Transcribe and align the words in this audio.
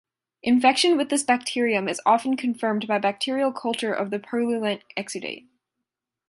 Infection 0.41 0.97
with 0.97 1.09
this 1.11 1.21
bacterium 1.21 1.87
is 1.87 2.01
often 2.07 2.35
confirmed 2.35 2.87
by 2.87 2.97
bacterial 2.97 3.51
culture 3.51 3.93
of 3.93 4.09
the 4.09 4.17
purulent 4.17 4.81
exudate. 4.97 5.45